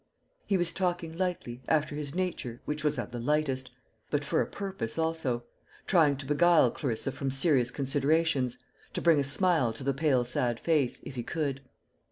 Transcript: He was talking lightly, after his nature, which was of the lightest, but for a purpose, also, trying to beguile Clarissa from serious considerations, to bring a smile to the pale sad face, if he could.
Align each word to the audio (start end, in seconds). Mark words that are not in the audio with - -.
He 0.47 0.57
was 0.57 0.73
talking 0.73 1.15
lightly, 1.15 1.61
after 1.67 1.93
his 1.95 2.15
nature, 2.15 2.59
which 2.65 2.83
was 2.83 2.97
of 2.97 3.11
the 3.11 3.19
lightest, 3.19 3.69
but 4.09 4.25
for 4.25 4.41
a 4.41 4.47
purpose, 4.47 4.97
also, 4.97 5.43
trying 5.85 6.17
to 6.17 6.25
beguile 6.25 6.71
Clarissa 6.71 7.11
from 7.11 7.29
serious 7.29 7.69
considerations, 7.69 8.57
to 8.93 9.01
bring 9.03 9.19
a 9.19 9.23
smile 9.23 9.71
to 9.73 9.83
the 9.83 9.93
pale 9.93 10.25
sad 10.25 10.59
face, 10.59 11.01
if 11.03 11.13
he 11.13 11.21
could. 11.21 11.61